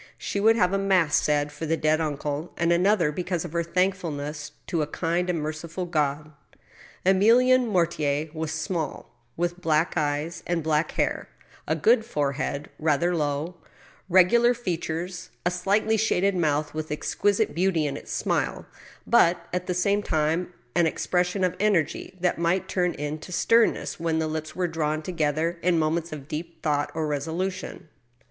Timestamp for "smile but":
18.11-19.45